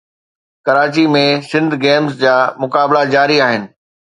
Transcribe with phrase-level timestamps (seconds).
[0.65, 3.63] Karachi ۾ Sindh games جا مقابلا جاري آهن